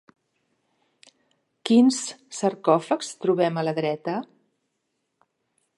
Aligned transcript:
Quins 1.69 1.99
sarcòfags 2.39 3.13
trobem 3.27 3.61
a 3.63 3.67
la 3.69 3.75
dreta? 3.81 4.17